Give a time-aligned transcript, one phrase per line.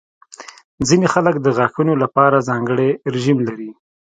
[0.87, 3.69] ځینې خلک د غاښونو لپاره ځانګړې رژیم لري.